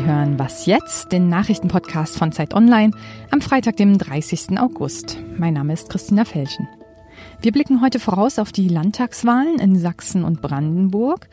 [0.00, 2.92] Sie hören Was jetzt, den Nachrichtenpodcast von Zeit Online
[3.30, 4.58] am Freitag, dem 30.
[4.58, 5.18] August.
[5.36, 6.66] Mein Name ist Christina Felschen.
[7.42, 11.28] Wir blicken heute voraus auf die Landtagswahlen in Sachsen und Brandenburg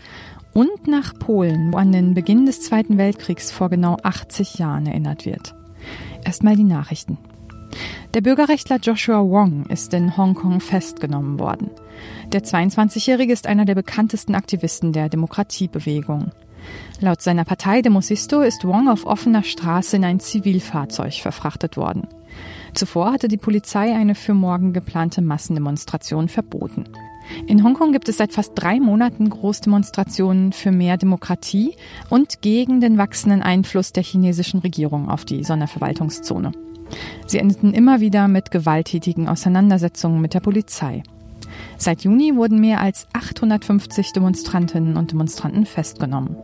[0.54, 5.26] und nach Polen, wo an den Beginn des Zweiten Weltkriegs vor genau 80 Jahren erinnert
[5.26, 5.56] wird.
[6.26, 7.18] Erstmal die Nachrichten.
[8.16, 11.70] Der Bürgerrechtler Joshua Wong ist in Hongkong festgenommen worden.
[12.34, 16.32] Der 22-Jährige ist einer der bekanntesten Aktivisten der Demokratiebewegung.
[17.00, 22.08] Laut seiner Partei Demosisto ist Wong auf offener Straße in ein Zivilfahrzeug verfrachtet worden.
[22.74, 26.86] Zuvor hatte die Polizei eine für morgen geplante Massendemonstration verboten.
[27.46, 31.76] In Hongkong gibt es seit fast drei Monaten Großdemonstrationen für mehr Demokratie
[32.10, 36.52] und gegen den wachsenden Einfluss der chinesischen Regierung auf die Sonderverwaltungszone.
[37.26, 41.04] Sie endeten immer wieder mit gewalttätigen Auseinandersetzungen mit der Polizei.
[41.78, 46.38] Seit Juni wurden mehr als 850 Demonstrantinnen und Demonstranten festgenommen.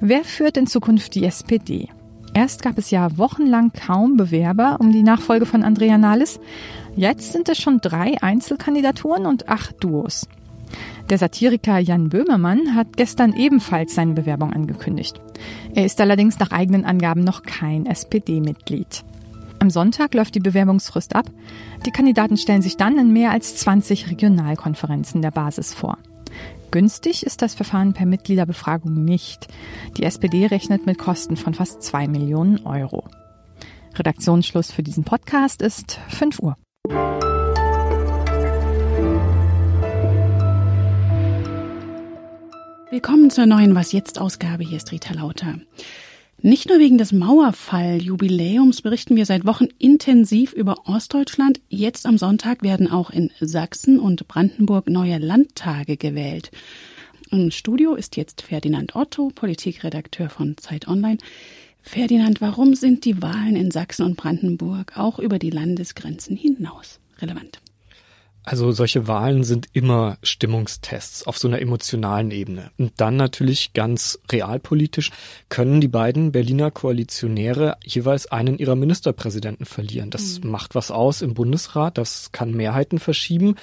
[0.00, 1.88] Wer führt in Zukunft die SPD?
[2.32, 6.38] Erst gab es ja wochenlang kaum Bewerber um die Nachfolge von Andrea Nahles.
[6.94, 10.28] Jetzt sind es schon drei Einzelkandidaturen und acht Duos.
[11.10, 15.20] Der Satiriker Jan Böhmermann hat gestern ebenfalls seine Bewerbung angekündigt.
[15.74, 19.04] Er ist allerdings nach eigenen Angaben noch kein SPD-Mitglied.
[19.58, 21.26] Am Sonntag läuft die Bewerbungsfrist ab.
[21.86, 25.98] Die Kandidaten stellen sich dann in mehr als 20 Regionalkonferenzen der Basis vor.
[26.70, 29.48] Günstig ist das Verfahren per Mitgliederbefragung nicht.
[29.96, 33.08] Die SPD rechnet mit Kosten von fast zwei Millionen Euro.
[33.94, 36.56] Redaktionsschluss für diesen Podcast ist 5 Uhr.
[42.90, 44.62] Willkommen zur neuen Was jetzt Ausgabe.
[44.62, 45.54] Hier ist Rita Lauter.
[46.40, 51.60] Nicht nur wegen des Mauerfall-Jubiläums berichten wir seit Wochen intensiv über Ostdeutschland.
[51.68, 56.52] Jetzt am Sonntag werden auch in Sachsen und Brandenburg neue Landtage gewählt.
[57.32, 61.18] Im Studio ist jetzt Ferdinand Otto, Politikredakteur von Zeit Online.
[61.82, 67.60] Ferdinand, warum sind die Wahlen in Sachsen und Brandenburg auch über die Landesgrenzen hinaus relevant?
[68.44, 72.70] Also solche Wahlen sind immer Stimmungstests auf so einer emotionalen Ebene.
[72.78, 75.10] Und dann natürlich ganz realpolitisch
[75.48, 80.10] können die beiden Berliner Koalitionäre jeweils einen ihrer Ministerpräsidenten verlieren.
[80.10, 80.50] Das mhm.
[80.50, 83.56] macht was aus im Bundesrat, das kann Mehrheiten verschieben.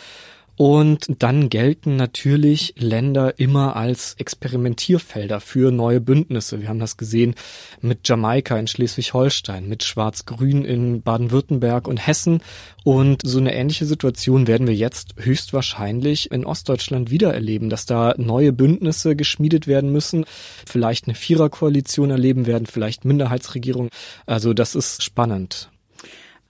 [0.57, 6.61] Und dann gelten natürlich Länder immer als Experimentierfelder für neue Bündnisse.
[6.61, 7.35] Wir haben das gesehen
[7.81, 12.41] mit Jamaika in Schleswig-Holstein, mit Schwarz-Grün in Baden-Württemberg und Hessen.
[12.85, 18.13] Und so eine ähnliche Situation werden wir jetzt höchstwahrscheinlich in Ostdeutschland wieder erleben, dass da
[18.17, 20.25] neue Bündnisse geschmiedet werden müssen,
[20.65, 23.89] vielleicht eine Viererkoalition erleben werden, vielleicht Minderheitsregierung.
[24.25, 25.69] Also das ist spannend.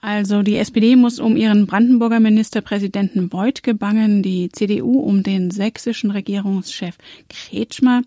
[0.06, 6.12] Also die SPD muss um ihren Brandenburger Ministerpräsidenten Beutke bangen, die CDU um den sächsischen
[6.12, 6.96] Regierungschef
[7.28, 8.04] Kretschmer.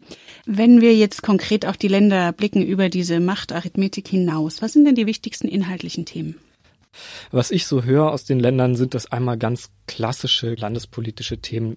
[0.46, 4.94] Wenn wir jetzt konkret auf die Länder blicken über diese Machtarithmetik hinaus, was sind denn
[4.94, 6.36] die wichtigsten inhaltlichen Themen?
[7.30, 11.76] Was ich so höre aus den Ländern, sind das einmal ganz klassische landespolitische Themen.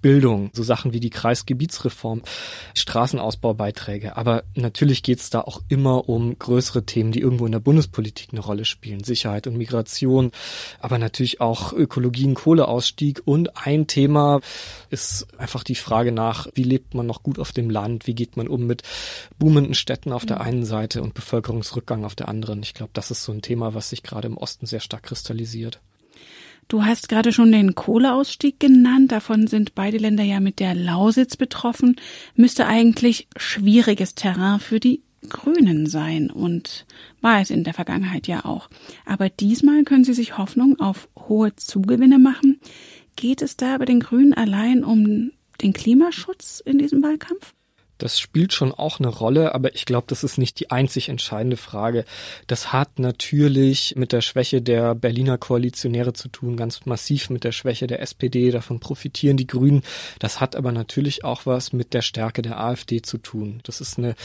[0.00, 2.22] Bildung, so Sachen wie die Kreisgebietsreform,
[2.74, 4.16] Straßenausbaubeiträge.
[4.16, 8.30] Aber natürlich geht es da auch immer um größere Themen, die irgendwo in der Bundespolitik
[8.32, 9.04] eine Rolle spielen.
[9.04, 10.32] Sicherheit und Migration,
[10.80, 13.22] aber natürlich auch Ökologie und Kohleausstieg.
[13.24, 14.40] Und ein Thema
[14.90, 18.06] ist einfach die Frage nach, wie lebt man noch gut auf dem Land?
[18.06, 18.82] Wie geht man um mit
[19.38, 22.62] boomenden Städten auf der einen Seite und Bevölkerungsrückgang auf der anderen?
[22.62, 25.80] Ich glaube, das ist so ein Thema, was sich gerade im Osten sehr stark kristallisiert.
[26.68, 29.12] Du hast gerade schon den Kohleausstieg genannt.
[29.12, 31.96] Davon sind beide Länder ja mit der Lausitz betroffen.
[32.34, 36.86] Müsste eigentlich schwieriges Terrain für die Grünen sein und
[37.20, 38.68] war es in der Vergangenheit ja auch.
[39.04, 42.60] Aber diesmal können sie sich Hoffnung auf hohe Zugewinne machen.
[43.16, 45.30] Geht es da bei den Grünen allein um
[45.60, 47.54] den Klimaschutz in diesem Wahlkampf?
[48.02, 51.56] Das spielt schon auch eine Rolle, aber ich glaube, das ist nicht die einzig entscheidende
[51.56, 52.04] Frage.
[52.48, 57.52] Das hat natürlich mit der Schwäche der Berliner Koalitionäre zu tun, ganz massiv mit der
[57.52, 58.50] Schwäche der SPD.
[58.50, 59.82] Davon profitieren die Grünen.
[60.18, 63.60] Das hat aber natürlich auch was mit der Stärke der AfD zu tun.
[63.62, 64.16] Das ist eine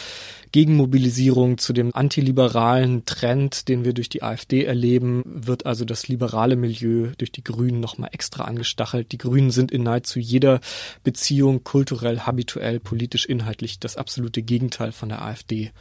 [0.53, 6.55] Gegenmobilisierung zu dem antiliberalen Trend, den wir durch die AfD erleben, wird also das liberale
[6.55, 9.11] Milieu durch die Grünen nochmal extra angestachelt.
[9.11, 10.61] Die Grünen sind in nahezu jeder
[11.03, 15.71] Beziehung kulturell, habituell, politisch, inhaltlich wirklich das absolute Gegenteil von der AfD.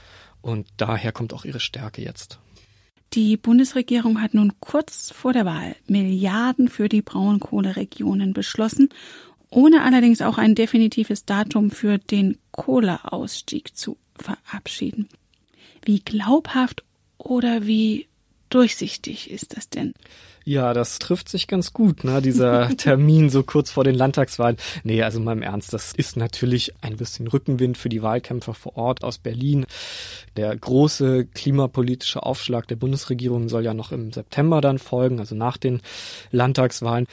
[0.43, 2.41] Und daher kommt auch ihre Stärke jetzt.
[3.13, 8.89] Die Bundesregierung hat nun kurz vor der Wahl Milliarden für die Braunkohleregionen beschlossen,
[9.51, 15.09] ohne allerdings auch ein definitives Datum für den Kohleausstieg zu verabschieden.
[15.85, 16.83] Wie glaubhaft
[17.19, 18.09] oder wie
[18.51, 19.95] durchsichtig ist das denn?
[20.49, 22.23] Ja, das trifft sich ganz gut, ne?
[22.23, 24.57] dieser Termin so kurz vor den Landtagswahlen.
[24.85, 28.77] Nee, also mal im Ernst, das ist natürlich ein bisschen Rückenwind für die Wahlkämpfer vor
[28.77, 29.67] Ort aus Berlin.
[30.37, 35.57] Der große klimapolitische Aufschlag der Bundesregierung soll ja noch im September dann folgen, also nach
[35.57, 35.81] den
[36.31, 37.09] Landtagswahlen.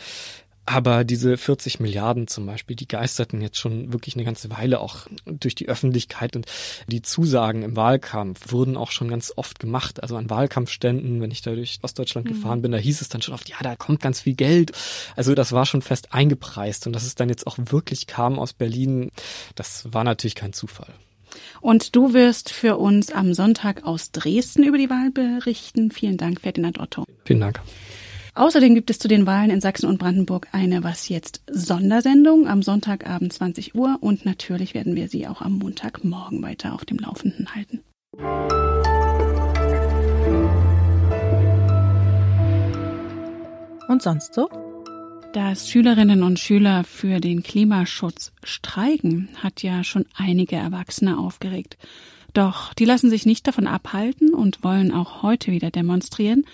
[0.66, 5.08] Aber diese 40 Milliarden zum Beispiel, die geisterten jetzt schon wirklich eine ganze Weile auch
[5.26, 6.46] durch die Öffentlichkeit und
[6.88, 10.02] die Zusagen im Wahlkampf wurden auch schon ganz oft gemacht.
[10.02, 12.34] Also an Wahlkampfständen, wenn ich da durch Ostdeutschland mhm.
[12.34, 14.72] gefahren bin, da hieß es dann schon oft, ja, da kommt ganz viel Geld.
[15.18, 18.54] Also das war schon fest eingepreist und dass es dann jetzt auch wirklich kam aus
[18.54, 19.12] Berlin,
[19.56, 20.94] das war natürlich kein Zufall.
[21.62, 25.92] Und du wirst für uns am Sonntag aus Dresden über die Wahl berichten.
[25.92, 27.06] Vielen Dank, Ferdinand Otto.
[27.26, 27.62] Vielen Dank.
[28.36, 32.64] Außerdem gibt es zu den Wahlen in Sachsen und Brandenburg eine Was jetzt Sondersendung am
[32.64, 37.54] Sonntagabend 20 Uhr und natürlich werden wir Sie auch am Montagmorgen weiter auf dem Laufenden
[37.54, 37.82] halten.
[43.88, 44.50] Und sonst so?
[45.34, 51.78] Dass Schülerinnen und Schüler für den Klimaschutz streiken, hat ja schon einige Erwachsene aufgeregt.
[52.34, 56.46] Doch die lassen sich nicht davon abhalten und wollen auch heute wieder demonstrieren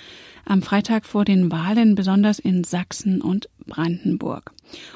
[0.49, 4.51] am Freitag vor den Wahlen, besonders in Sachsen und Brandenburg.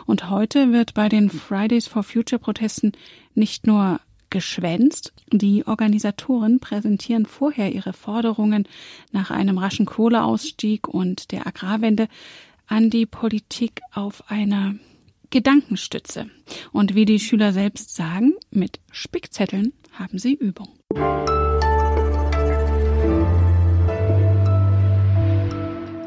[0.05, 2.91] Und heute wird bei den Fridays for Future Protesten
[3.35, 3.99] nicht nur
[4.31, 5.13] geschwänzt.
[5.31, 8.67] Die Organisatoren präsentieren vorher ihre Forderungen
[9.11, 12.07] nach einem raschen Kohleausstieg und der Agrarwende
[12.65, 14.73] an die Politik auf einer
[15.29, 16.31] Gedankenstütze.
[16.71, 20.69] Und wie die Schüler selbst sagen, mit Spickzetteln haben sie Übung.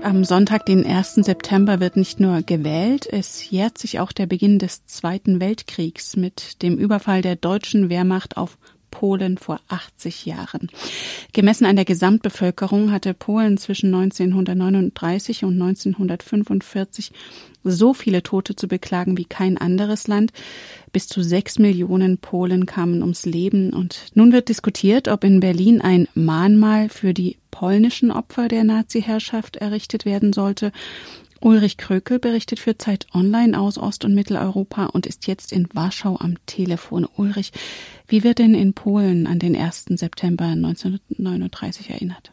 [0.06, 1.16] Am Sonntag, den 1.
[1.16, 6.62] September, wird nicht nur gewählt, es jährt sich auch der Beginn des Zweiten Weltkriegs mit
[6.62, 8.56] dem Überfall der deutschen Wehrmacht auf
[8.98, 10.70] Polen vor 80 Jahren.
[11.34, 17.12] Gemessen an der Gesamtbevölkerung hatte Polen zwischen 1939 und 1945
[17.62, 20.32] so viele Tote zu beklagen wie kein anderes Land.
[20.93, 25.82] Bis zu sechs Millionen Polen kamen ums Leben und nun wird diskutiert, ob in Berlin
[25.82, 30.72] ein Mahnmal für die polnischen Opfer der Nazi-Herrschaft errichtet werden sollte.
[31.46, 36.16] Ulrich Krökel berichtet für Zeit Online aus Ost- und Mitteleuropa und ist jetzt in Warschau
[36.19, 37.06] am Telefon.
[37.16, 37.52] Ulrich,
[38.08, 39.84] wie wird denn in Polen an den 1.
[39.90, 42.32] September 1939 erinnert?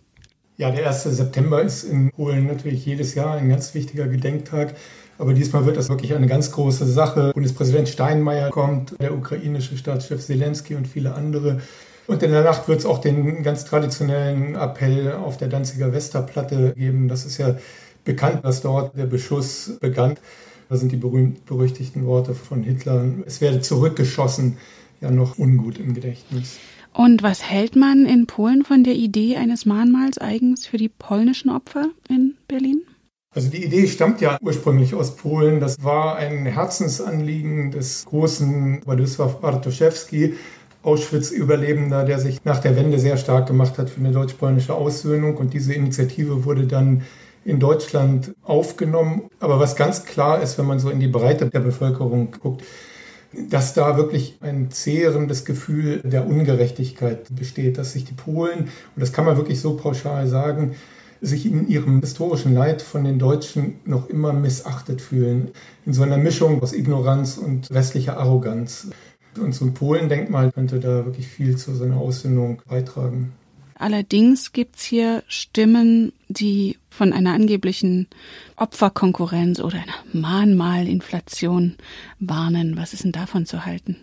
[0.58, 1.04] Ja, der 1.
[1.04, 4.74] September ist in Polen natürlich jedes Jahr ein ganz wichtiger Gedenktag.
[5.20, 7.34] Aber diesmal wird das wirklich eine ganz große Sache.
[7.36, 11.62] Bundespräsident Steinmeier kommt, der ukrainische Staatschef Zelensky und viele andere.
[12.08, 16.74] Und in der Nacht wird es auch den ganz traditionellen Appell auf der Danziger Westerplatte
[16.76, 17.08] geben.
[17.08, 17.56] Das ist ja
[18.04, 20.16] bekannt, dass dort der Beschuss begann.
[20.70, 23.06] Da sind die berühmt-berüchtigten Worte von Hitler.
[23.26, 24.58] Es werde zurückgeschossen,
[25.02, 26.58] ja noch ungut im Gedächtnis.
[26.94, 31.50] Und was hält man in Polen von der Idee eines Mahnmals eigens für die polnischen
[31.50, 32.84] Opfer in Berlin?
[33.36, 35.60] Also die Idee stammt ja ursprünglich aus Polen.
[35.60, 40.36] Das war ein Herzensanliegen des großen Władysław Bartoszewski,
[40.84, 45.38] Auschwitz-Überlebender, der sich nach der Wende sehr stark gemacht hat für eine deutsch-polnische Aussöhnung.
[45.38, 47.02] Und diese Initiative wurde dann
[47.46, 49.30] in Deutschland aufgenommen.
[49.40, 52.64] Aber was ganz klar ist, wenn man so in die Breite der Bevölkerung guckt,
[53.50, 59.12] dass da wirklich ein zehrendes Gefühl der Ungerechtigkeit besteht, dass sich die Polen, und das
[59.12, 60.76] kann man wirklich so pauschal sagen,
[61.20, 65.52] sich in ihrem historischen Leid von den Deutschen noch immer missachtet fühlen.
[65.86, 68.90] In so einer Mischung aus Ignoranz und westlicher Arroganz.
[69.40, 73.34] Und so ein Polendenkmal könnte da wirklich viel zu seiner Aussöhnung beitragen.
[73.84, 78.08] Allerdings gibt's hier Stimmen, die von einer angeblichen
[78.56, 81.76] Opferkonkurrenz oder einer Mahnmalinflation
[82.18, 82.78] warnen.
[82.78, 83.98] Was ist denn davon zu halten?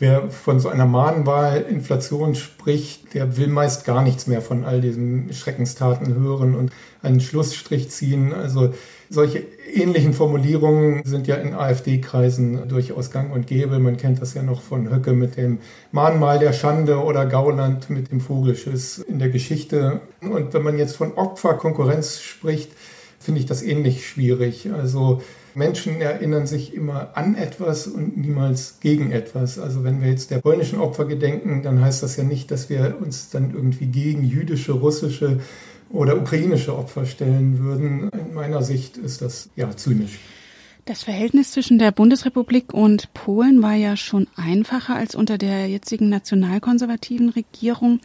[0.00, 5.32] Wer von so einer Mahnwahlinflation spricht, der will meist gar nichts mehr von all diesen
[5.32, 6.70] Schreckenstaten hören und
[7.02, 8.32] einen Schlussstrich ziehen.
[8.32, 8.74] Also
[9.10, 13.80] solche ähnlichen Formulierungen sind ja in AfD-Kreisen durchaus gang und gäbe.
[13.80, 15.58] Man kennt das ja noch von Höcke mit dem
[15.90, 20.00] Mahnmal der Schande oder Gauland mit dem Vogelschiss in der Geschichte.
[20.20, 22.70] Und wenn man jetzt von Opferkonkurrenz spricht,
[23.18, 24.70] finde ich das ähnlich schwierig.
[24.72, 25.22] Also
[25.54, 29.58] Menschen erinnern sich immer an etwas und niemals gegen etwas.
[29.58, 32.96] Also wenn wir jetzt der polnischen Opfer gedenken, dann heißt das ja nicht, dass wir
[33.00, 35.40] uns dann irgendwie gegen jüdische, russische
[35.90, 38.10] oder ukrainische Opfer stellen würden.
[38.10, 40.18] In meiner Sicht ist das ja zynisch.
[40.88, 46.08] Das Verhältnis zwischen der Bundesrepublik und Polen war ja schon einfacher als unter der jetzigen
[46.08, 48.00] nationalkonservativen Regierung.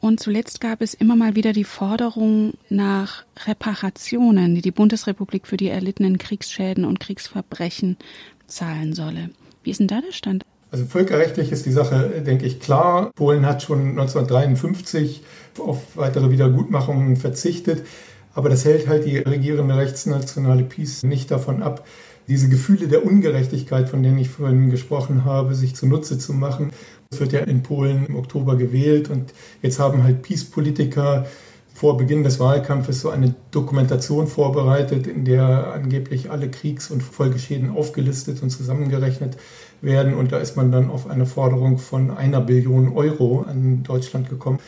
[0.00, 5.58] Und zuletzt gab es immer mal wieder die Forderung nach Reparationen, die die Bundesrepublik für
[5.58, 7.98] die erlittenen Kriegsschäden und Kriegsverbrechen
[8.46, 9.30] zahlen solle.
[9.62, 10.44] Wie ist denn da der Stand?
[10.70, 13.10] Also völkerrechtlich ist die Sache, denke ich, klar.
[13.14, 15.22] Polen hat schon 1953
[15.58, 17.84] auf weitere Wiedergutmachungen verzichtet.
[18.32, 21.84] Aber das hält halt die regierende rechtsnationale PiS nicht davon ab,
[22.28, 26.70] diese Gefühle der Ungerechtigkeit, von denen ich vorhin gesprochen habe, sich zunutze zu machen.
[27.12, 31.26] Es wird ja in Polen im Oktober gewählt und jetzt haben halt PiS-Politiker
[31.74, 37.70] vor Beginn des Wahlkampfes so eine Dokumentation vorbereitet, in der angeblich alle Kriegs- und Folgeschäden
[37.70, 39.36] aufgelistet und zusammengerechnet
[39.80, 40.14] werden.
[40.14, 44.60] Und da ist man dann auf eine Forderung von einer Billion Euro an Deutschland gekommen.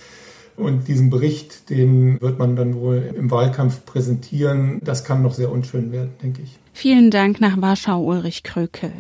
[0.56, 4.80] Und diesen Bericht, den wird man dann wohl im Wahlkampf präsentieren.
[4.82, 6.58] Das kann noch sehr unschön werden, denke ich.
[6.72, 8.92] Vielen Dank nach Warschau, Ulrich Krökel.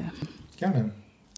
[0.58, 0.92] Gerne.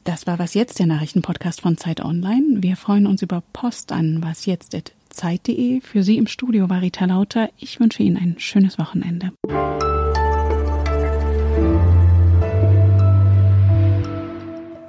[0.05, 2.63] Das war Was Jetzt, der Nachrichtenpodcast von Zeit Online.
[2.63, 5.81] Wir freuen uns über Post an wasjetzt.zeit.de.
[5.81, 7.49] Für Sie im Studio war Rita Lauter.
[7.57, 9.33] Ich wünsche Ihnen ein schönes Wochenende.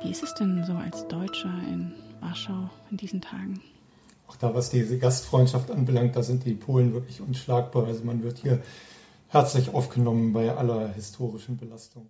[0.04, 3.62] Wie ist es denn so als Deutscher in Warschau in diesen Tagen?
[4.28, 7.86] Auch da, was diese Gastfreundschaft anbelangt, da sind die Polen wirklich unschlagbar.
[7.86, 8.62] Also man wird hier
[9.30, 12.04] herzlich aufgenommen bei aller historischen Belastung.